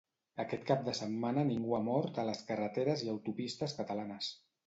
Aquest 0.43 0.63
cap 0.69 0.79
de 0.87 0.93
setmana 0.99 1.43
ningú 1.49 1.75
ha 1.79 1.83
mort 1.89 2.17
a 2.23 2.25
les 2.29 2.41
carreteres 2.49 3.05
i 3.09 3.13
autopistes 3.13 3.79
catalanes. 3.83 4.35